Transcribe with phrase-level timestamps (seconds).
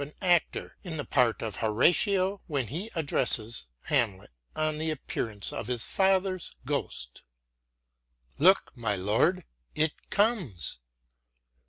[0.01, 4.79] SAMUEL JOHNSON 35 an actor in the part of Horatio when he addresses Hamlet on
[4.79, 7.21] the appearance of his father's ghost,"
[8.39, 9.45] Look, my Lord,
[9.75, 10.79] it comes